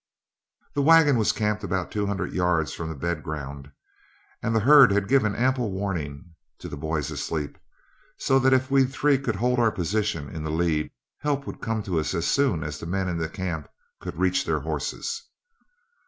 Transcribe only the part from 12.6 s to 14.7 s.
as the men in camp could reach their